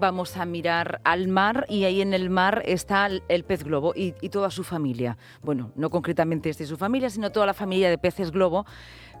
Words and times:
Vamos 0.00 0.36
a 0.38 0.46
mirar 0.46 1.00
al 1.04 1.28
mar 1.28 1.66
y 1.68 1.84
ahí 1.84 2.00
en 2.00 2.14
el 2.14 2.30
mar 2.30 2.62
está 2.64 3.06
el, 3.06 3.44
pez 3.44 3.64
globo 3.64 3.92
y, 3.94 4.12
toda 4.30 4.50
su 4.50 4.64
familia. 4.64 5.18
Bueno, 5.42 5.72
no 5.76 5.90
concretamente 5.90 6.48
este 6.48 6.64
su 6.64 6.76
familia, 6.76 7.10
sino 7.10 7.30
toda 7.30 7.46
la 7.46 7.54
familia 7.54 7.90
de 7.90 7.98
peces 7.98 8.30
globo 8.30 8.64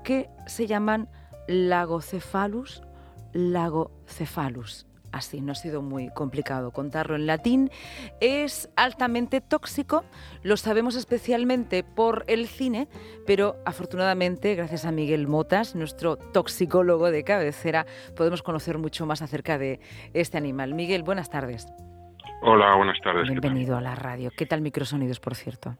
que 0.02 0.30
se 0.46 0.66
llaman 0.66 1.08
Lagocephalus 1.48 2.82
lagocephalus 3.32 4.86
así, 5.12 5.40
no 5.40 5.52
ha 5.52 5.54
sido 5.54 5.82
muy 5.82 6.10
complicado 6.10 6.70
contarlo 6.70 7.16
en 7.16 7.26
latín, 7.26 7.70
es 8.20 8.70
altamente 8.76 9.40
tóxico, 9.40 10.04
lo 10.42 10.56
sabemos 10.56 10.96
especialmente 10.96 11.82
por 11.84 12.24
el 12.26 12.46
cine, 12.46 12.88
pero 13.26 13.56
afortunadamente, 13.64 14.54
gracias 14.54 14.84
a 14.84 14.92
Miguel 14.92 15.26
Motas, 15.28 15.74
nuestro 15.74 16.16
toxicólogo 16.16 17.10
de 17.10 17.24
cabecera, 17.24 17.86
podemos 18.16 18.42
conocer 18.42 18.78
mucho 18.78 19.06
más 19.06 19.22
acerca 19.22 19.58
de 19.58 19.80
este 20.14 20.38
animal. 20.38 20.74
Miguel, 20.74 21.02
buenas 21.02 21.30
tardes. 21.30 21.66
Hola, 22.42 22.74
buenas 22.76 22.98
tardes. 23.02 23.28
Bienvenido 23.28 23.76
a 23.76 23.80
la 23.80 23.94
radio. 23.94 24.30
¿Qué 24.34 24.46
tal 24.46 24.62
microsonidos, 24.62 25.20
por 25.20 25.34
cierto? 25.34 25.76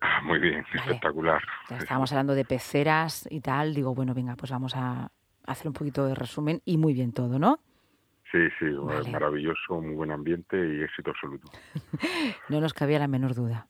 Ah, 0.00 0.22
muy 0.22 0.38
bien, 0.38 0.64
espectacular. 0.72 1.42
Ya 1.68 1.78
estábamos 1.78 2.12
hablando 2.12 2.34
de 2.34 2.44
peceras 2.44 3.26
y 3.30 3.40
tal. 3.40 3.74
Digo, 3.74 3.94
bueno, 3.94 4.14
venga, 4.14 4.36
pues 4.36 4.50
vamos 4.50 4.74
a 4.76 5.10
hacer 5.46 5.66
un 5.66 5.72
poquito 5.72 6.06
de 6.06 6.14
resumen 6.14 6.62
y 6.64 6.78
muy 6.78 6.94
bien 6.94 7.12
todo, 7.12 7.38
¿no? 7.38 7.58
Sí, 8.30 8.38
sí, 8.60 8.66
maravilloso, 9.10 9.80
muy 9.80 9.94
buen 9.94 10.12
ambiente 10.12 10.56
y 10.56 10.82
éxito 10.82 11.10
absoluto. 11.10 11.50
no 12.48 12.60
nos 12.60 12.74
cabía 12.74 13.00
la 13.00 13.08
menor 13.08 13.34
duda. 13.34 13.66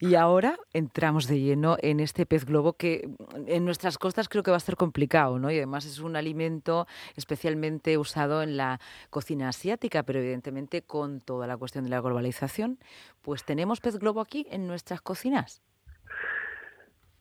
Y 0.00 0.14
ahora 0.14 0.56
entramos 0.72 1.28
de 1.28 1.40
lleno 1.40 1.76
en 1.82 2.00
este 2.00 2.24
pez 2.24 2.46
globo 2.46 2.72
que 2.72 3.10
en 3.46 3.66
nuestras 3.66 3.98
costas 3.98 4.30
creo 4.30 4.42
que 4.42 4.50
va 4.50 4.56
a 4.56 4.60
ser 4.60 4.76
complicado, 4.76 5.38
¿no? 5.38 5.50
Y 5.50 5.58
además 5.58 5.84
es 5.84 5.98
un 5.98 6.16
alimento 6.16 6.86
especialmente 7.16 7.98
usado 7.98 8.42
en 8.42 8.56
la 8.56 8.78
cocina 9.10 9.50
asiática, 9.50 10.02
pero 10.04 10.20
evidentemente 10.20 10.80
con 10.80 11.20
toda 11.20 11.46
la 11.46 11.58
cuestión 11.58 11.84
de 11.84 11.90
la 11.90 12.00
globalización, 12.00 12.78
pues 13.20 13.44
tenemos 13.44 13.80
pez 13.80 13.98
globo 13.98 14.22
aquí 14.22 14.46
en 14.50 14.66
nuestras 14.66 15.02
cocinas. 15.02 15.62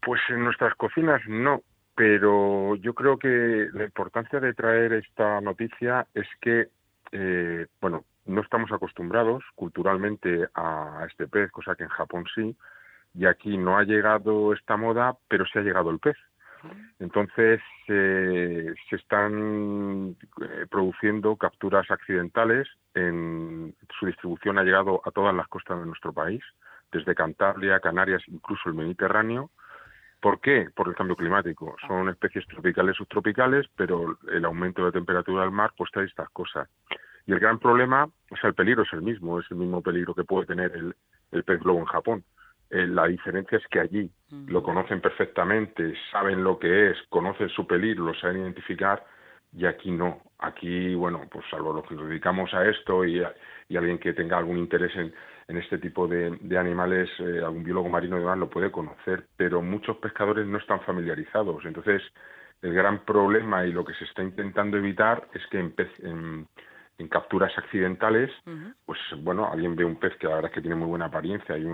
Pues 0.01 0.21
en 0.29 0.41
nuestras 0.41 0.73
cocinas 0.75 1.21
no, 1.27 1.63
pero 1.97 2.75
yo 2.75 2.93
creo 2.93 3.17
que 3.17 3.69
la 3.73 3.85
importancia 3.85 4.39
de 4.39 4.53
traer 4.53 4.93
esta 4.93 5.41
noticia 5.41 6.05
es 6.13 6.27
que 6.39 6.69
eh, 7.11 7.65
bueno, 7.81 8.05
no 8.27 8.41
estamos 8.41 8.71
acostumbrados 8.71 9.43
culturalmente 9.55 10.47
a 10.53 11.07
este 11.09 11.27
pez, 11.27 11.49
cosa 11.51 11.73
que 11.73 11.85
en 11.85 11.89
Japón 11.89 12.25
sí, 12.35 12.55
y 13.15 13.25
aquí 13.25 13.57
no 13.57 13.79
ha 13.79 13.83
llegado 13.83 14.53
esta 14.53 14.77
moda, 14.77 15.17
pero 15.27 15.45
sí 15.47 15.57
ha 15.57 15.63
llegado 15.63 15.89
el 15.89 15.97
pez. 15.97 16.17
Entonces 16.99 17.61
eh, 17.87 18.75
se 18.89 18.95
están 18.95 20.15
eh, 20.41 20.65
produciendo 20.69 21.35
capturas 21.35 21.89
accidentales. 21.89 22.67
En, 22.93 23.75
su 23.97 24.05
distribución 24.05 24.59
ha 24.59 24.63
llegado 24.63 25.01
a 25.03 25.09
todas 25.09 25.33
las 25.33 25.47
costas 25.47 25.79
de 25.79 25.87
nuestro 25.87 26.13
país, 26.13 26.43
desde 26.91 27.15
Cantabria, 27.15 27.79
Canarias, 27.79 28.21
incluso 28.27 28.69
el 28.69 28.75
Mediterráneo. 28.75 29.49
¿Por 30.19 30.41
qué? 30.41 30.67
Por 30.75 30.87
el 30.87 30.95
cambio 30.95 31.15
climático. 31.15 31.75
Son 31.87 32.09
especies 32.09 32.45
tropicales 32.47 32.95
subtropicales, 32.95 33.67
pero 33.75 34.17
el 34.31 34.45
aumento 34.45 34.81
de 34.81 34.87
la 34.87 34.93
temperatura 34.93 35.43
del 35.43 35.51
mar 35.51 35.71
pues 35.77 35.91
trae 35.91 36.05
estas 36.05 36.29
cosas. 36.29 36.67
Y 37.25 37.33
el 37.33 37.39
gran 37.39 37.59
problema, 37.59 38.05
o 38.05 38.37
sea, 38.37 38.49
el 38.49 38.55
peligro 38.55 38.83
es 38.83 38.93
el 38.93 39.01
mismo, 39.01 39.39
es 39.39 39.45
el 39.51 39.57
mismo 39.57 39.81
peligro 39.81 40.15
que 40.15 40.23
puede 40.23 40.47
tener 40.47 40.71
el, 40.75 40.95
el 41.31 41.43
pez 41.43 41.59
globo 41.59 41.79
en 41.79 41.85
Japón. 41.85 42.23
Eh, 42.69 42.85
la 42.85 43.07
diferencia 43.07 43.57
es 43.57 43.67
que 43.67 43.79
allí 43.79 44.11
lo 44.47 44.61
conocen 44.61 44.99
perfectamente, 44.99 45.93
saben 46.11 46.43
lo 46.43 46.59
que 46.59 46.91
es, 46.91 46.97
conocen 47.09 47.47
su 47.49 47.65
peligro, 47.65 48.05
lo 48.05 48.13
saben 48.15 48.41
identificar, 48.41 49.05
y 49.53 49.65
aquí 49.65 49.91
no. 49.91 50.21
Aquí, 50.39 50.93
bueno, 50.93 51.21
pues 51.31 51.45
salvo 51.49 51.73
los 51.73 51.85
que 51.87 51.95
nos 51.95 52.09
dedicamos 52.09 52.53
a 52.53 52.67
esto 52.67 53.05
y, 53.05 53.23
alguien 53.75 53.99
que 53.99 54.13
tenga 54.13 54.37
algún 54.37 54.57
interés 54.57 54.95
en, 54.95 55.13
en 55.47 55.57
este 55.57 55.77
tipo 55.77 56.07
de, 56.07 56.57
animales, 56.57 57.09
eh, 57.19 57.41
algún 57.43 57.63
biólogo 57.63 57.89
marino 57.89 58.17
demás 58.17 58.37
lo 58.37 58.49
puede 58.49 58.71
conocer, 58.71 59.27
pero 59.37 59.61
muchos 59.61 59.97
pescadores 59.97 60.45
no 60.45 60.57
están 60.57 60.81
familiarizados. 60.81 61.63
Entonces, 61.65 62.01
el 62.61 62.73
gran 62.73 63.05
problema 63.05 63.65
y 63.65 63.71
lo 63.71 63.85
que 63.85 63.93
se 63.93 64.03
está 64.05 64.23
intentando 64.23 64.77
evitar 64.77 65.27
es 65.33 65.45
que 65.47 65.59
en, 65.59 65.73
en, 65.99 66.47
en 66.97 67.07
capturas 67.07 67.55
accidentales, 67.57 68.31
pues 68.85 68.99
bueno, 69.19 69.49
alguien 69.51 69.75
ve 69.75 69.85
un 69.85 69.97
pez 69.97 70.15
que 70.17 70.27
la 70.27 70.35
verdad 70.35 70.51
es 70.51 70.55
que 70.55 70.61
tiene 70.61 70.75
muy 70.75 70.87
buena 70.87 71.05
apariencia 71.05 71.57
y 71.57 71.65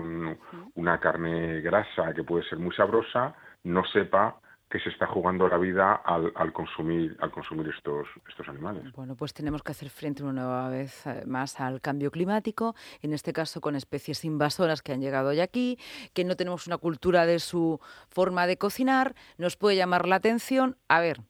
una 0.74 1.00
carne 1.00 1.60
grasa 1.62 2.12
que 2.14 2.22
puede 2.22 2.44
ser 2.44 2.58
muy 2.58 2.74
sabrosa, 2.74 3.34
no 3.64 3.84
sepa 3.86 4.36
que 4.74 4.80
se 4.80 4.88
está 4.88 5.06
jugando 5.06 5.46
la 5.46 5.56
vida 5.56 5.94
al, 6.04 6.32
al, 6.34 6.52
consumir 6.52 7.16
al 7.20 7.30
consumir 7.30 7.68
estos 7.68 8.08
estos 8.28 8.48
animales. 8.48 8.82
Bueno, 8.94 9.14
pues 9.14 9.32
tenemos 9.32 9.62
que 9.62 9.70
hacer 9.70 9.88
frente 9.88 10.24
una 10.24 10.32
nueva 10.32 10.68
vez 10.68 11.04
más 11.26 11.60
al 11.60 11.80
cambio 11.80 12.10
climático, 12.10 12.74
en 13.00 13.12
este 13.12 13.32
caso 13.32 13.60
con 13.60 13.76
especies 13.76 14.24
invasoras 14.24 14.82
que 14.82 14.92
han 14.92 15.00
llegado 15.00 15.28
hoy 15.28 15.38
aquí, 15.38 15.78
que 16.12 16.24
no 16.24 16.34
tenemos 16.34 16.66
una 16.66 16.76
cultura 16.76 17.24
de 17.24 17.38
su 17.38 17.78
forma 18.08 18.48
de 18.48 18.56
cocinar, 18.56 19.14
nos 19.38 19.56
puede 19.56 19.76
llamar 19.76 20.08
la 20.08 20.16
atención. 20.16 20.76
A 20.88 20.98
ver, 20.98 21.20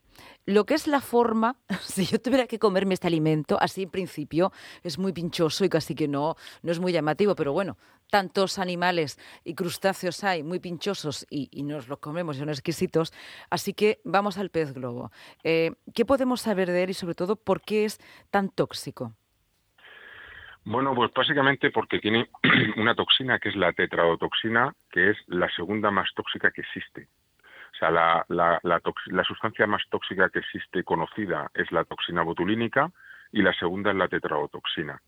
lo 0.47 0.65
que 0.65 0.75
es 0.75 0.87
la 0.87 1.01
forma, 1.01 1.57
si 1.81 2.07
yo 2.07 2.21
tuviera 2.21 2.47
que 2.47 2.59
comerme 2.59 2.95
este 2.95 3.07
alimento, 3.07 3.59
así 3.61 3.83
en 3.83 3.91
principio 3.91 4.53
es 4.83 4.99
muy 4.99 5.13
pinchoso 5.13 5.65
y 5.65 5.69
casi 5.69 5.95
que 5.95 6.09
no, 6.09 6.37
no 6.63 6.73
es 6.73 6.81
muy 6.81 6.93
llamativo, 6.93 7.35
pero 7.35 7.53
bueno, 7.53 7.77
tantos 8.11 8.59
animales 8.59 9.19
y 9.45 9.55
crustáceos 9.55 10.23
hay 10.25 10.43
muy 10.43 10.61
pinchosos 10.61 11.27
y, 11.31 11.63
nos 11.65 11.89
los 11.89 11.99
comemos 11.99 12.37
y 12.37 12.41
son 12.41 12.49
exquisitos, 12.49 13.13
así 13.51 13.73
que 13.75 14.01
vamos 14.05 14.39
al 14.39 14.51
pez 14.51 14.73
globo. 14.73 15.11
Eh, 15.43 15.73
¿Qué 15.95 16.05
podemos 16.05 16.43
saber 16.43 16.71
de 16.71 16.85
él 16.85 16.91
y 16.91 16.95
sobre 16.95 17.15
todo 17.15 17.37
por 17.37 17.63
qué 17.63 17.85
es 17.85 17.99
tan 18.31 18.51
tóxico? 18.51 19.15
Bueno, 20.65 20.95
pues 20.95 21.13
básicamente 21.13 21.71
porque 21.71 21.99
tiene 21.99 22.29
una 22.77 22.95
toxina 22.95 23.39
que 23.39 23.51
es 23.51 23.57
la 23.57 23.73
tetradotoxina, 23.73 24.75
que 24.91 25.11
es 25.11 25.17
la 25.27 25.49
segunda 25.55 25.91
más 25.91 26.09
tóxica 26.15 26.51
que 26.51 26.63
existe. 26.63 27.09
O 27.75 27.77
sea, 27.77 27.91
la, 27.91 28.25
la, 28.29 28.61
la, 28.62 29.25
sustancia 29.25 29.67
más 29.67 29.83
tóxica 29.91 30.29
que 30.29 30.39
existe 30.39 30.85
conocida 30.85 31.51
es 31.55 31.73
la 31.73 31.85
toxina 31.85 32.23
botulínica 32.23 32.91
y 33.33 33.43
la 33.43 33.53
segunda 33.53 33.91
es 33.91 33.97
la 33.97 34.07
tetraotoxina. 34.07 35.01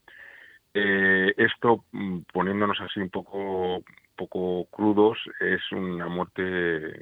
Eh, 0.74 1.32
esto, 1.36 1.84
mm, 1.92 2.22
poniéndonos 2.32 2.80
así 2.80 2.98
un 2.98 3.10
poco, 3.10 3.84
poco 4.16 4.66
crudos, 4.70 5.18
es 5.38 5.60
una 5.70 6.08
muerte 6.08 7.00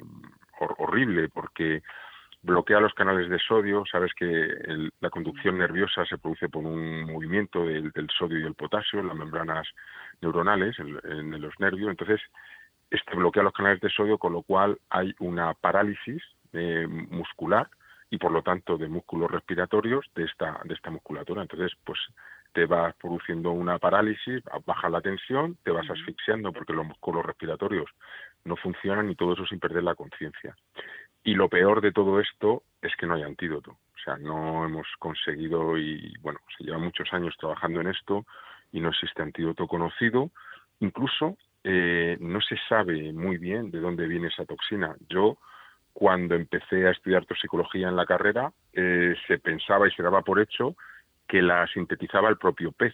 horrible 0.77 1.29
porque 1.29 1.81
bloquea 2.43 2.79
los 2.79 2.93
canales 2.93 3.27
de 3.27 3.39
sodio. 3.39 3.83
Sabes 3.91 4.13
que 4.13 4.47
la 4.99 5.09
conducción 5.09 5.57
nerviosa 5.57 6.05
se 6.05 6.19
produce 6.19 6.47
por 6.47 6.63
un 6.63 7.11
movimiento 7.11 7.65
del, 7.65 7.91
sodio 8.15 8.39
y 8.39 8.43
el 8.43 8.53
potasio 8.53 8.99
en 8.99 9.07
las 9.07 9.17
membranas 9.17 9.67
neuronales, 10.21 10.77
en 10.77 11.41
los 11.41 11.59
nervios. 11.59 11.89
Entonces, 11.89 12.21
este 12.89 13.15
bloquea 13.15 13.43
los 13.43 13.53
canales 13.53 13.81
de 13.81 13.89
sodio, 13.89 14.17
con 14.17 14.33
lo 14.33 14.43
cual 14.43 14.77
hay 14.89 15.13
una 15.19 15.53
parálisis 15.53 16.21
eh, 16.53 16.87
muscular 16.87 17.69
y 18.09 18.17
por 18.17 18.31
lo 18.31 18.41
tanto 18.43 18.77
de 18.77 18.87
músculos 18.87 19.31
respiratorios 19.31 20.05
de 20.15 20.25
esta, 20.25 20.61
de 20.63 20.73
esta 20.73 20.91
musculatura. 20.91 21.41
Entonces, 21.41 21.71
pues 21.83 21.99
te 22.53 22.65
vas 22.65 22.95
produciendo 22.95 23.51
una 23.51 23.79
parálisis, 23.79 24.41
baja 24.65 24.89
la 24.89 25.01
tensión, 25.01 25.57
te 25.63 25.71
vas 25.71 25.89
asfixiando 25.89 26.53
porque 26.53 26.71
los 26.71 26.85
músculos 26.85 27.25
respiratorios 27.25 27.89
no 28.45 28.55
funcionan 28.55 29.09
y 29.09 29.15
todo 29.15 29.33
eso 29.33 29.45
sin 29.45 29.59
perder 29.59 29.83
la 29.83 29.95
conciencia. 29.95 30.55
Y 31.25 31.33
lo 31.33 31.49
peor 31.49 31.81
de 31.81 31.91
todo 31.91 32.21
esto 32.21 32.63
es 32.81 32.95
que 32.95 33.07
no 33.07 33.15
hay 33.15 33.23
antídoto. 33.23 33.71
O 33.71 33.99
sea, 34.05 34.15
no 34.17 34.63
hemos 34.63 34.87
conseguido 34.99 35.77
y, 35.77 36.13
bueno, 36.21 36.39
se 36.57 36.63
lleva 36.63 36.77
muchos 36.77 37.11
años 37.11 37.35
trabajando 37.37 37.81
en 37.81 37.87
esto 37.87 38.25
y 38.71 38.79
no 38.79 38.89
existe 38.89 39.21
antídoto 39.21 39.67
conocido. 39.67 40.29
Incluso 40.79 41.37
eh, 41.67 42.15
no 42.19 42.41
se 42.41 42.57
sabe 42.69 43.11
muy 43.11 43.39
bien 43.39 43.71
de 43.71 43.79
dónde 43.79 44.07
viene 44.07 44.27
esa 44.27 44.45
toxina. 44.45 44.95
Yo, 45.09 45.39
cuando 45.93 46.35
empecé 46.35 46.85
a 46.85 46.91
estudiar 46.91 47.25
toxicología 47.25 47.87
en 47.87 47.95
la 47.95 48.05
carrera, 48.05 48.53
eh, 48.71 49.15
se 49.25 49.39
pensaba 49.39 49.87
y 49.87 49.91
se 49.91 50.03
daba 50.03 50.21
por 50.21 50.39
hecho 50.39 50.75
que 51.27 51.41
la 51.41 51.65
sintetizaba 51.65 52.29
el 52.29 52.37
propio 52.37 52.71
pez. 52.71 52.93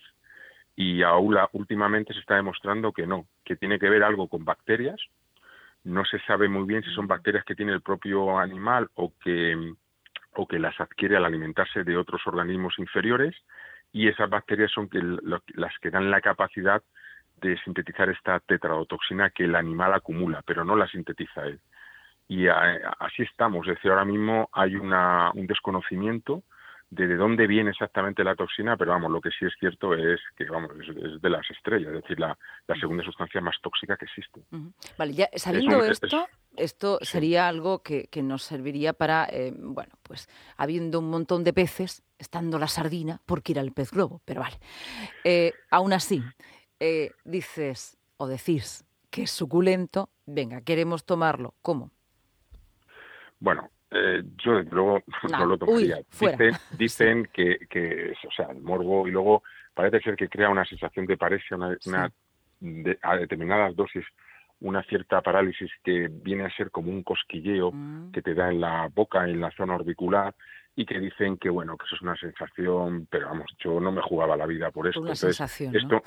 Y 0.74 1.04
ahora 1.04 1.50
últimamente 1.52 2.14
se 2.14 2.22
está 2.22 2.36
demostrando 2.36 2.94
que 2.94 3.06
no, 3.06 3.28
que 3.44 3.58
tiene 3.58 3.78
que 3.78 3.90
ver 3.90 4.04
algo 4.04 4.30
con 4.30 4.46
bacterias. 4.46 5.02
No 5.84 6.06
se 6.06 6.20
sabe 6.20 6.48
muy 6.48 6.66
bien 6.66 6.82
si 6.82 6.94
son 6.94 7.08
bacterias 7.08 7.44
que 7.44 7.56
tiene 7.56 7.74
el 7.74 7.82
propio 7.82 8.40
animal 8.40 8.90
o 8.94 9.12
que, 9.22 9.74
o 10.36 10.48
que 10.48 10.60
las 10.60 10.80
adquiere 10.80 11.18
al 11.18 11.26
alimentarse 11.26 11.84
de 11.84 11.98
otros 11.98 12.26
organismos 12.26 12.80
inferiores. 12.80 13.36
Y 13.92 14.08
esas 14.08 14.30
bacterias 14.30 14.72
son 14.72 14.88
que, 14.88 15.02
las 15.56 15.78
que 15.80 15.90
dan 15.90 16.10
la 16.10 16.22
capacidad 16.22 16.82
de 17.42 17.58
sintetizar 17.64 18.10
esta 18.10 18.40
tetradotoxina 18.40 19.32
que 19.32 19.46
el 19.46 19.56
animal 19.56 19.94
acumula, 19.94 20.42
pero 20.46 20.64
no 20.64 20.76
la 20.76 20.88
sintetiza 20.88 21.46
él. 21.46 21.60
Y 22.28 22.48
así 22.48 23.24
estamos, 23.24 23.68
es 23.68 23.76
decir, 23.76 23.92
ahora 23.92 24.06
mismo 24.06 24.50
hay 24.54 24.76
una, 24.76 25.32
un 25.34 25.48
desconocimiento 25.48 26.44
de, 26.92 27.08
de 27.08 27.16
dónde 27.16 27.48
viene 27.48 27.72
exactamente 27.72 28.24
la 28.24 28.36
toxina, 28.36 28.78
pero 28.78 28.92
vamos, 28.92 29.12
lo 29.12 29.22
que 29.22 29.32
sí 29.32 29.46
es 29.46 29.54
cierto 29.60 29.94
es 29.94 30.20
que 30.36 30.46
vamos, 30.46 30.72
es, 30.80 31.22
de 31.22 31.30
las 31.30 31.50
estrellas, 31.50 31.94
es 31.94 32.02
decir, 32.02 32.20
la, 32.20 32.38
la, 32.68 32.76
segunda 32.76 33.04
sustancia 33.04 33.42
más 33.42 33.56
tóxica 33.62 33.96
que 33.98 34.06
existe. 34.06 34.42
Vale, 34.98 35.14
ya 35.14 35.30
sabiendo 35.36 35.84
esto, 35.84 36.28
esto 36.58 37.00
sería 37.02 37.48
algo 37.48 37.82
que, 37.82 38.10
nos 38.22 38.44
serviría 38.44 38.94
para, 38.94 39.26
eh, 39.32 39.54
bueno, 39.58 39.94
pues 40.04 40.30
habiendo 40.58 41.00
un 41.00 41.10
montón 41.10 41.46
de 41.46 41.54
peces, 41.54 42.04
estando 42.20 42.60
la 42.60 42.68
sardina, 42.68 43.22
porque 43.26 43.54
ir 43.54 43.60
al 43.60 43.72
pez 43.72 43.92
globo, 43.92 44.22
pero 44.26 44.42
vale. 44.42 44.58
Eh, 45.24 45.54
aún 45.70 45.94
así, 45.94 46.22
eh, 46.82 47.12
dices 47.24 47.96
o 48.18 48.28
decís 48.28 48.84
que 49.12 49.24
es 49.24 49.32
suculento, 49.32 50.10
venga, 50.26 50.62
queremos 50.62 51.06
tomarlo, 51.06 51.54
¿cómo? 51.62 51.92
Bueno, 53.40 53.70
yo 53.92 54.56
desde 54.56 54.72
luego 54.72 55.04
no, 55.30 55.46
lo 55.46 55.58
tomaría. 55.60 56.00
dicen, 56.78 57.30
que, 57.34 57.60
que, 57.70 58.14
o 58.28 58.32
sea, 58.32 58.48
el 58.48 58.62
morbo 58.62 59.08
y 59.08 59.12
luego 59.12 59.44
parece 59.76 60.00
ser 60.00 60.16
que 60.16 60.28
crea 60.28 60.50
una 60.50 60.66
sensación 60.66 61.06
de 61.06 61.18
pareja, 61.18 61.56
una, 61.56 62.12
a 63.04 63.16
determinadas 63.18 63.76
dosis 63.76 64.06
una 64.62 64.84
cierta 64.84 65.22
parálisis 65.22 65.72
que 65.84 66.08
viene 66.08 66.46
a 66.46 66.56
ser 66.56 66.70
como 66.70 66.92
un 66.92 67.04
cosquilleo 67.04 67.72
mm. 67.72 68.12
que 68.12 68.22
te 68.22 68.34
da 68.34 68.50
en 68.50 68.62
la 68.62 68.90
boca, 68.94 69.24
en 69.26 69.42
la 69.42 69.52
zona 69.52 69.76
orbicular, 69.76 70.36
y 70.76 70.86
que 70.86 71.00
dicen 71.00 71.38
que 71.38 71.50
bueno, 71.50 71.78
que 71.78 71.86
eso 71.86 71.96
es 71.96 72.02
una 72.02 72.16
sensación, 72.16 73.08
pero 73.10 73.28
vamos, 73.28 73.52
yo 73.60 73.80
no 73.80 73.92
me 73.92 74.02
jugaba 74.02 74.38
la 74.38 74.46
vida 74.46 74.72
por 74.72 74.88
esto. 74.88 75.12
esto, 75.12 76.04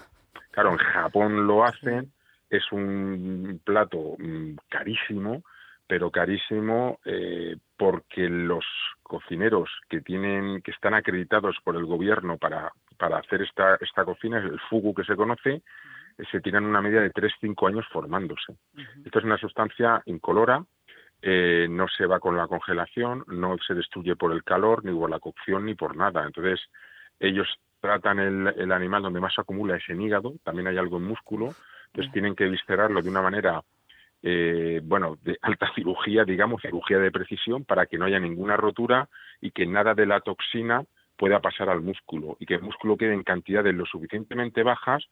claro, 0.51 0.71
en 0.71 0.79
Japón 0.79 1.47
lo 1.47 1.65
hacen, 1.65 2.13
es 2.51 2.71
un 2.73 3.61
plato 3.65 4.17
mm, 4.19 4.57
carísimo, 4.69 5.43
pero 5.87 6.11
carísimo 6.11 6.99
eh, 7.05 7.57
porque 7.77 8.29
los 8.29 8.65
cocineros 9.03 9.69
que 9.89 10.01
tienen, 10.01 10.63
que 10.63 10.71
están 10.71 10.95
acreditados 10.95 11.57
por 11.63 11.77
el 11.77 11.85
gobierno 11.85 12.39
para, 12.39 12.73
para 12.97 13.19
hacer 13.19 13.43
esta, 13.43 13.77
esta 13.81 14.05
cocina, 14.05 14.39
el 14.39 14.59
fugu 14.71 14.95
que 14.95 15.05
se 15.05 15.17
conoce, 15.17 15.63
se 16.31 16.41
tiran 16.41 16.65
una 16.65 16.81
media 16.81 17.01
de 17.01 17.13
3-5 17.13 17.69
años 17.69 17.87
formándose. 17.93 18.57
Esto 19.05 19.19
es 19.19 19.25
una 19.25 19.39
sustancia 19.39 20.03
incolora, 20.07 20.65
eh, 21.21 21.67
no 21.69 21.87
se 21.89 22.07
va 22.07 22.21
con 22.21 22.37
la 22.37 22.47
congelación, 22.47 23.25
no 23.29 23.57
se 23.67 23.75
destruye 23.75 24.15
por 24.15 24.33
el 24.33 24.45
calor, 24.45 24.85
ni 24.85 24.93
por 24.93 25.11
la 25.11 25.21
cocción, 25.21 25.65
ni 25.65 25.75
por 25.75 25.97
nada. 25.97 26.25
Entonces, 26.25 26.61
ellos 27.19 27.49
tratan 27.85 28.19
el, 28.19 28.73
animal 28.73 29.03
donde 29.03 29.21
más 29.21 29.35
se 29.35 29.43
acumula 29.43 29.77
es 29.77 29.87
en 29.91 30.01
hígado, 30.01 30.33
también 30.43 30.69
hay 30.69 30.79
algo 30.79 30.97
en 30.97 31.05
músculo, 31.05 31.55
entonces 31.89 32.11
tienen 32.15 32.35
que 32.35 32.47
viscerarlo 32.47 33.03
de 33.03 33.11
una 33.11 33.21
manera, 33.21 33.63
eh, 34.23 34.81
bueno, 34.83 35.19
de 35.23 35.37
alta 35.43 35.71
cirugía, 35.75 36.25
digamos, 36.25 36.63
cirugía 36.63 36.99
de 36.99 37.11
precisión, 37.11 37.67
para 37.67 37.85
que 37.85 37.99
no 37.99 38.07
haya 38.07 38.19
ninguna 38.19 38.57
rotura 38.57 39.11
y 39.39 39.51
que 39.51 39.67
nada 39.67 39.93
de 39.93 40.07
la 40.07 40.21
toxina 40.21 40.83
pueda 41.19 41.41
pasar 41.41 41.69
al 41.69 41.83
músculo 41.83 42.39
y 42.41 42.47
que 42.47 42.55
el 42.55 42.63
músculo 42.63 42.97
quede 42.97 43.13
en 43.13 43.23
cantidades 43.23 43.75
lo 43.75 43.85
suficientemente 43.85 44.63
bajas 44.63 45.05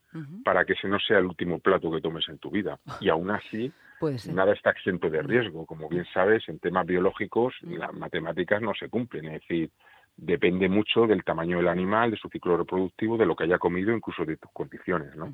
para 0.42 0.64
que 0.64 0.72
ese 0.72 0.88
no 0.88 0.98
sea 0.98 1.18
el 1.18 1.26
último 1.26 1.58
plato 1.58 1.92
que 1.92 2.00
tomes 2.00 2.26
en 2.30 2.38
tu 2.38 2.50
vida. 2.50 2.78
Y 3.00 3.10
aún 3.10 3.30
así, 3.30 3.70
nada 4.32 4.54
está 4.54 4.70
exento 4.70 5.10
de 5.10 5.20
riesgo. 5.20 5.66
Como 5.66 5.90
bien 5.90 6.06
sabes, 6.14 6.48
en 6.48 6.58
temas 6.58 6.86
biológicos 6.86 7.54
las 7.60 7.92
matemáticas 7.92 8.62
no 8.62 8.72
se 8.72 8.88
cumplen. 8.88 9.26
Es 9.26 9.42
decir, 9.42 9.70
depende 10.16 10.68
mucho 10.68 11.06
del 11.06 11.24
tamaño 11.24 11.58
del 11.58 11.68
animal, 11.68 12.10
de 12.10 12.16
su 12.16 12.28
ciclo 12.28 12.56
reproductivo, 12.56 13.16
de 13.16 13.26
lo 13.26 13.36
que 13.36 13.44
haya 13.44 13.58
comido, 13.58 13.92
incluso 13.92 14.24
de 14.24 14.36
tus 14.36 14.50
condiciones, 14.52 15.14
¿no? 15.16 15.32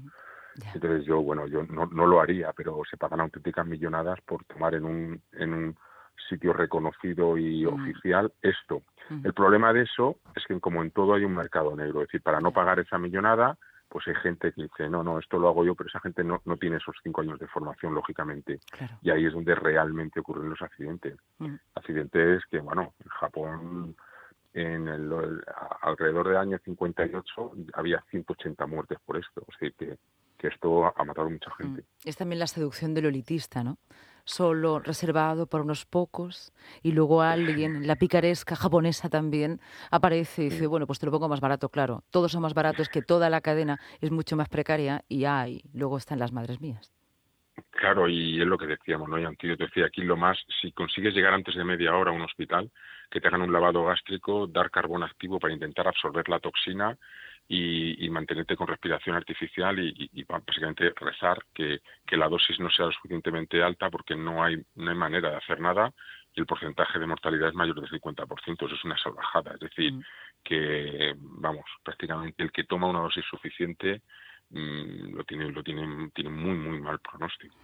Entonces 0.75 1.05
yo, 1.05 1.23
bueno, 1.23 1.47
yo 1.47 1.63
no, 1.65 1.87
no 1.87 2.07
lo 2.07 2.21
haría, 2.21 2.53
pero 2.53 2.83
se 2.91 2.97
pagan 2.97 3.21
auténticas 3.21 3.67
millonadas 3.67 4.21
por 4.23 4.45
tomar 4.45 4.75
en 4.75 4.85
un, 4.85 5.23
en 5.33 5.55
un 5.55 5.77
sitio 6.29 6.53
reconocido 6.53 7.37
y 7.37 7.65
mm. 7.65 7.69
oficial 7.69 8.33
esto. 8.43 8.83
El 9.25 9.33
problema 9.33 9.73
de 9.73 9.83
eso 9.83 10.19
es 10.35 10.45
que 10.47 10.61
como 10.61 10.83
en 10.83 10.91
todo 10.91 11.15
hay 11.15 11.25
un 11.25 11.35
mercado 11.35 11.75
negro, 11.75 12.03
es 12.03 12.09
decir, 12.09 12.23
para 12.23 12.41
no 12.41 12.53
pagar 12.53 12.79
esa 12.79 12.99
millonada, 12.99 13.57
pues 13.89 14.07
hay 14.07 14.15
gente 14.17 14.53
que 14.53 14.65
dice, 14.65 14.91
no, 14.91 15.03
no, 15.03 15.19
esto 15.19 15.39
lo 15.39 15.49
hago 15.49 15.65
yo, 15.65 15.75
pero 15.75 15.89
esa 15.89 16.01
gente 16.01 16.23
no, 16.23 16.43
no 16.45 16.59
tiene 16.59 16.77
esos 16.77 16.95
cinco 17.03 17.23
años 17.23 17.39
de 17.39 17.47
formación, 17.47 17.95
lógicamente. 17.95 18.61
Y 19.01 19.11
ahí 19.11 19.25
es 19.25 19.33
donde 19.33 19.55
realmente 19.55 20.21
ocurren 20.21 20.51
los 20.51 20.61
accidentes. 20.61 21.17
Mm. 21.39 21.55
Accidentes 21.75 22.43
que, 22.51 22.61
bueno, 22.61 22.93
en 23.03 23.09
Japón, 23.09 23.97
en 24.61 24.89
el, 24.89 25.13
alrededor 25.83 26.29
del 26.29 26.37
año 26.37 26.59
58, 26.65 27.53
había 27.75 28.05
180 28.11 28.67
muertes 28.67 28.99
por 29.05 29.17
esto. 29.17 29.43
O 29.47 29.53
sea, 29.59 29.71
que, 29.79 29.99
que 30.37 30.49
esto 30.49 30.87
ha 30.87 31.05
matado 31.05 31.27
a 31.27 31.31
mucha 31.31 31.51
gente. 31.57 31.85
Es 32.05 32.17
también 32.17 32.39
la 32.39 32.47
seducción 32.47 32.95
del 32.95 33.07
elitista, 33.07 33.65
¿no? 33.65 33.79
solo 34.29 34.79
reservado 34.79 35.47
para 35.47 35.65
unos 35.65 35.87
pocos 35.87 36.53
y 36.83 36.93
luego 36.93 37.23
alguien, 37.23 37.87
la 37.87 37.97
picaresca 37.97 38.57
japonesa 38.57 39.09
también, 39.09 39.61
aparece 39.91 40.43
y 40.43 40.51
dice, 40.51 40.67
bueno, 40.67 40.87
pues 40.87 40.99
te 40.99 41.07
lo 41.07 41.13
pongo 41.13 41.29
más 41.29 41.41
barato, 41.41 41.71
claro. 41.71 42.05
Todos 42.11 42.33
son 42.33 42.43
más 42.43 42.55
baratos, 42.55 42.89
que 42.89 43.03
toda 43.03 43.31
la 43.31 43.41
cadena 43.41 43.81
es 44.01 44.11
mucho 44.11 44.37
más 44.37 44.49
precaria 44.49 45.05
y 45.09 45.25
hay, 45.25 45.63
luego 45.73 45.97
están 45.97 46.19
las 46.19 46.33
madres 46.33 46.61
mías. 46.61 46.93
Claro, 47.71 48.09
y 48.09 48.41
es 48.41 48.47
lo 48.47 48.59
que 48.59 48.67
decíamos, 48.67 49.09
¿no? 49.09 49.19
Y 49.19 49.37
te 49.37 49.57
decía 49.57 49.87
aquí 49.87 50.03
lo 50.03 50.17
más, 50.17 50.39
si 50.61 50.73
consigues 50.73 51.15
llegar 51.15 51.35
antes 51.35 51.55
de 51.55 51.65
media 51.65 51.95
hora 51.97 52.11
a 52.11 52.15
un 52.15 52.23
hospital, 52.23 52.71
que 53.11 53.21
te 53.21 53.29
hagan 53.29 53.43
un 53.43 53.53
lavado 53.53 53.85
gástrico, 53.85 54.47
dar 54.47 54.71
carbón 54.71 55.03
activo 55.03 55.39
para 55.39 55.55
intentar 55.55 55.89
absorber 55.89 56.29
la 56.29 56.41
toxina 56.41 56.97
y, 57.49 58.09
mantenerte 58.11 58.57
con 58.57 58.67
respiración 58.67 59.17
artificial 59.17 59.79
y, 59.79 60.25
básicamente 60.25 60.93
rezar 60.97 61.39
que, 61.55 61.81
la 62.11 62.29
dosis 62.29 62.61
no 62.61 62.71
sea 62.71 62.87
lo 62.87 62.93
suficientemente 62.93 63.63
alta 63.63 63.91
porque 63.91 64.15
no 64.15 64.43
hay, 64.43 64.63
no 64.75 64.91
hay 64.91 64.97
manera 64.97 65.31
de 65.31 65.37
hacer 65.37 65.61
nada 65.61 65.93
y 66.35 66.41
el 66.41 66.47
porcentaje 66.47 66.99
de 66.99 67.07
mortalidad 67.07 67.49
es 67.49 67.55
mayor 67.55 67.81
del 67.81 67.91
50%. 67.91 68.67
Eso 68.67 68.75
es 68.75 68.85
una 68.85 68.99
salvajada. 68.99 69.55
Es 69.55 69.61
decir, 69.61 69.93
mm. 69.95 70.03
que, 70.45 71.15
vamos, 71.17 71.65
prácticamente 71.83 72.43
el 72.43 72.53
que 72.53 72.65
toma 72.65 72.89
una 72.89 73.01
dosis 73.01 73.25
suficiente 73.25 74.03
Mm, 74.51 75.15
lo 75.15 75.25
tiene 75.25 75.51
lo 75.53 75.63
tienen 75.63 76.11
tiene 76.13 76.31
muy 76.31 76.55
muy 76.55 76.81
mal 76.81 76.99
pronóstico. 77.01 77.55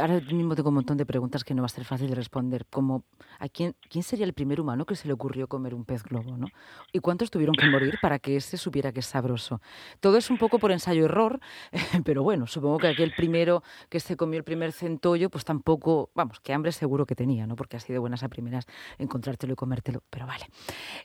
Ahora 0.00 0.20
mismo 0.20 0.54
tengo 0.54 0.68
un 0.68 0.76
montón 0.76 0.96
de 0.96 1.04
preguntas 1.04 1.42
que 1.42 1.54
no 1.54 1.62
va 1.62 1.66
a 1.66 1.68
ser 1.68 1.84
fácil 1.84 2.08
de 2.08 2.14
responder 2.14 2.66
como 2.66 3.04
quién 3.52 3.74
quién 3.90 4.04
sería 4.04 4.24
el 4.24 4.32
primer 4.32 4.60
humano 4.60 4.86
que 4.86 4.94
se 4.94 5.08
le 5.08 5.14
ocurrió 5.14 5.48
comer 5.48 5.74
un 5.74 5.84
pez 5.84 6.04
globo 6.04 6.36
no 6.36 6.46
y 6.92 7.00
cuántos 7.00 7.32
tuvieron 7.32 7.56
que 7.56 7.66
morir 7.68 7.98
para 8.00 8.20
que 8.20 8.36
ese 8.36 8.56
supiera 8.58 8.92
que 8.92 9.00
es 9.00 9.06
sabroso 9.06 9.60
todo 9.98 10.16
es 10.16 10.30
un 10.30 10.38
poco 10.38 10.60
por 10.60 10.70
ensayo 10.70 11.06
error 11.06 11.40
pero 12.04 12.22
bueno 12.22 12.46
supongo 12.46 12.78
que 12.78 12.88
aquel 12.88 13.12
primero 13.16 13.64
que 13.88 13.98
se 13.98 14.16
comió 14.16 14.38
el 14.38 14.44
primer 14.44 14.70
centollo 14.70 15.30
pues 15.30 15.44
tampoco 15.44 16.10
vamos 16.14 16.38
que 16.38 16.52
hambre 16.52 16.70
seguro 16.70 17.06
que 17.06 17.16
tenía 17.16 17.48
no 17.48 17.56
porque 17.56 17.76
ha 17.76 17.80
sido 17.80 18.00
buenas 18.00 18.22
a 18.22 18.28
primeras 18.28 18.66
encontrártelo 18.98 19.54
y 19.54 19.56
comértelo 19.56 20.04
pero 20.10 20.28
vale. 20.28 20.46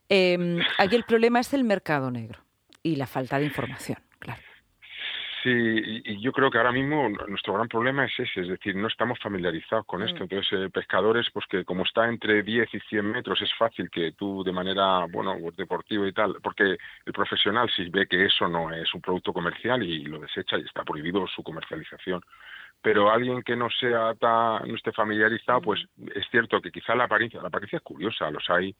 Eh, 0.08 0.60
aquí 0.78 0.96
el 0.96 1.04
problema 1.04 1.40
es 1.40 1.52
el 1.56 1.64
mercado 1.64 2.12
negro 2.12 2.42
y 2.84 2.96
la 2.96 3.08
falta 3.08 3.40
de 3.40 3.46
información 3.46 3.98
claro 4.20 4.49
Sí, 5.44 5.50
y, 5.52 6.22
yo 6.22 6.34
creo 6.34 6.52
que 6.52 6.58
ahora 6.58 6.72
mismo 6.72 7.08
nuestro 7.28 7.54
gran 7.54 7.68
problema 7.70 8.06
es 8.06 8.20
ese, 8.20 8.42
es 8.42 8.48
decir, 8.50 8.76
no 8.76 8.88
estamos 8.88 9.20
familiarizados 9.20 9.86
con 9.86 10.04
esto. 10.04 10.20
Mm. 10.20 10.24
Entonces, 10.24 10.54
eh, 10.54 10.70
pescadores, 10.70 11.28
pues 11.32 11.46
que 11.48 11.64
como 11.64 11.84
está 11.84 12.10
entre 12.10 12.44
10 12.44 12.74
y 12.74 12.80
100 12.82 13.06
metros, 13.06 13.42
es 13.42 13.54
fácil 13.58 13.90
que 13.90 14.12
tú 14.14 14.44
de 14.44 14.52
manera, 14.52 15.06
bueno, 15.10 15.38
pues, 15.40 15.56
deportiva 15.56 16.08
y 16.08 16.12
tal, 16.12 16.36
porque 16.44 16.78
el 17.06 17.14
profesional 17.14 17.70
si 17.74 17.90
ve 17.90 18.08
que 18.08 18.26
eso 18.26 18.48
no 18.50 18.74
es 18.74 18.94
un 18.94 19.02
producto 19.02 19.32
comercial 19.32 19.82
y 19.84 20.04
lo 20.06 20.20
desecha 20.20 20.58
y 20.58 20.62
está 20.62 20.84
prohibido 20.84 21.26
su 21.28 21.42
comercialización. 21.42 22.22
Pero 22.82 23.12
alguien 23.12 23.42
que 23.44 23.56
no 23.56 23.70
sea 23.70 24.14
no 24.22 24.76
esté 24.76 24.92
familiarizado, 24.92 25.62
pues 25.62 25.82
mm. 25.96 26.08
es 26.16 26.28
cierto 26.32 26.60
que 26.62 26.72
quizá 26.72 26.96
la 26.96 27.06
apariencia, 27.06 27.42
la 27.42 27.48
apariencia 27.48 27.78
es 27.78 27.84
curiosa, 27.84 28.30
los 28.30 28.50
hay 28.50 28.76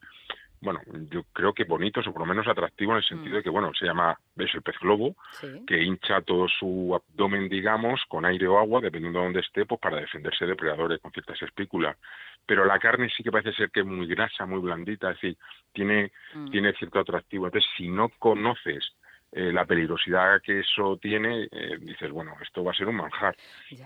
bueno, 0.60 0.80
yo 1.10 1.22
creo 1.32 1.54
que 1.54 1.64
bonitos 1.64 2.06
o 2.06 2.12
por 2.12 2.20
lo 2.20 2.26
menos 2.26 2.46
atractivo 2.46 2.92
en 2.92 2.98
el 2.98 3.04
sentido 3.04 3.34
de 3.34 3.40
mm. 3.40 3.44
que, 3.44 3.50
bueno, 3.50 3.72
se 3.78 3.86
llama, 3.86 4.18
ves 4.34 4.54
el 4.54 4.62
pez 4.62 4.76
globo, 4.78 5.16
que 5.66 5.82
hincha 5.82 6.20
todo 6.20 6.48
su 6.48 6.94
abdomen, 6.94 7.48
digamos, 7.48 8.02
con 8.08 8.24
aire 8.26 8.46
o 8.46 8.58
agua, 8.58 8.80
dependiendo 8.80 9.20
de 9.20 9.24
dónde 9.24 9.40
esté, 9.40 9.64
pues 9.64 9.80
para 9.80 10.00
defenderse 10.00 10.44
de 10.44 10.50
depredadores 10.50 11.00
con 11.00 11.12
ciertas 11.12 11.40
espículas. 11.42 11.96
Pero 12.44 12.64
la 12.64 12.78
carne 12.78 13.10
sí 13.16 13.22
que 13.22 13.32
parece 13.32 13.52
ser 13.52 13.70
que 13.70 13.80
es 13.80 13.86
muy 13.86 14.06
grasa, 14.06 14.44
muy 14.44 14.60
blandita, 14.60 15.10
es 15.10 15.20
decir, 15.20 15.38
tiene, 15.72 16.12
mm. 16.34 16.50
tiene 16.50 16.72
cierto 16.74 16.98
atractivo. 16.98 17.46
Entonces, 17.46 17.70
si 17.76 17.88
no 17.88 18.10
conoces 18.18 18.92
eh, 19.32 19.52
la 19.52 19.64
peligrosidad 19.64 20.42
que 20.42 20.60
eso 20.60 20.98
tiene, 21.00 21.48
eh, 21.52 21.78
dices, 21.80 22.10
bueno, 22.10 22.34
esto 22.42 22.64
va 22.64 22.72
a 22.72 22.74
ser 22.74 22.88
un 22.88 22.96
manjar. 22.96 23.34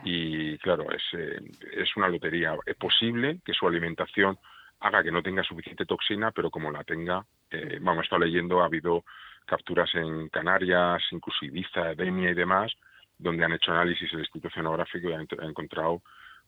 Y 0.02 0.56
claro, 0.58 0.90
es, 0.90 1.02
eh, 1.12 1.38
es 1.72 1.96
una 1.96 2.08
lotería. 2.08 2.56
Es 2.66 2.76
posible 2.76 3.38
que 3.44 3.52
su 3.52 3.68
alimentación 3.68 4.38
haga 4.80 5.02
que 5.02 5.12
no 5.12 5.22
tenga 5.22 5.42
suficiente 5.42 5.86
toxina, 5.86 6.30
pero 6.32 6.50
como 6.50 6.70
la 6.70 6.84
tenga, 6.84 7.24
eh, 7.50 7.78
vamos, 7.80 8.02
he 8.02 8.04
estado 8.04 8.24
leyendo, 8.24 8.62
ha 8.62 8.66
habido 8.66 9.04
capturas 9.46 9.94
en 9.94 10.28
Canarias, 10.28 11.02
incluso 11.10 11.44
Ibiza, 11.44 11.94
Denia 11.94 12.30
y 12.30 12.34
demás, 12.34 12.72
donde 13.18 13.44
han 13.44 13.52
hecho 13.52 13.72
análisis 13.72 14.12
el 14.12 14.20
Instituto 14.20 14.48
Oceanográfico 14.48 15.08
y 15.08 15.12
han, 15.12 15.26
encontrado 15.42 16.02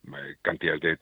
eh, 0.06 0.36
cantidades 0.42 0.80
de, 0.80 0.96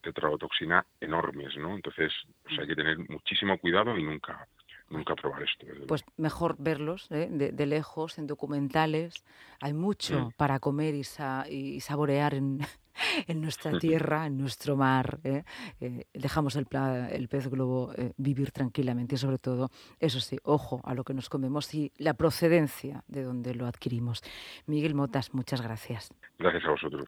tetradotoxina 0.00 0.84
enormes, 1.00 1.56
¿no? 1.56 1.74
Entonces, 1.74 2.12
pues 2.42 2.58
hay 2.58 2.66
que 2.66 2.76
tener 2.76 2.98
muchísimo 3.08 3.58
cuidado 3.58 3.96
y 3.96 4.02
nunca 4.02 4.46
nunca 4.90 5.14
probar 5.14 5.42
esto. 5.42 5.66
Pues 5.86 6.04
mejor 6.16 6.56
verlos 6.58 7.10
¿eh? 7.10 7.28
de, 7.30 7.66
lejos, 7.66 8.18
en 8.18 8.26
documentales. 8.26 9.24
Hay 9.60 9.72
mucho 9.72 10.26
mm. 10.26 10.32
para 10.36 10.58
comer 10.58 10.94
y, 10.94 11.02
y 11.48 11.80
saborear 11.80 12.34
en, 12.34 12.60
en 13.26 13.40
nuestra 13.40 13.72
tierra, 13.78 14.26
en 14.26 14.38
nuestro 14.38 14.76
mar. 14.76 15.18
¿eh? 15.24 15.42
Eh, 15.80 16.04
dejamos 16.12 16.56
el, 16.56 16.66
el, 17.10 17.28
pez 17.28 17.48
globo 17.48 17.92
eh, 17.96 18.12
vivir 18.16 18.52
tranquilamente 18.52 19.14
y 19.14 19.18
sobre 19.18 19.38
todo, 19.38 19.70
eso 19.98 20.20
sí, 20.20 20.38
ojo 20.44 20.80
a 20.84 20.94
lo 20.94 21.04
que 21.04 21.14
nos 21.14 21.28
comemos 21.28 21.72
y 21.74 21.92
la 21.98 22.14
procedencia 22.14 23.04
de 23.08 23.22
donde 23.22 23.54
lo 23.54 23.66
adquirimos. 23.66 24.22
Miguel 24.66 24.94
Motas, 24.94 25.34
muchas 25.34 25.60
gracias. 25.60 26.12
Gracias 26.38 26.64
a 26.64 26.70
vosotros. 26.70 26.98